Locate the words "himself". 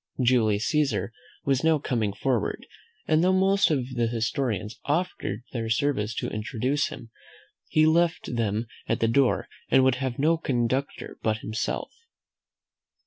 11.41-11.93